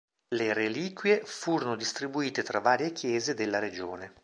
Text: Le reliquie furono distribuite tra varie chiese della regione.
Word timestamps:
Le 0.33 0.51
reliquie 0.53 1.21
furono 1.25 1.75
distribuite 1.75 2.41
tra 2.41 2.59
varie 2.59 2.91
chiese 2.91 3.35
della 3.35 3.59
regione. 3.59 4.13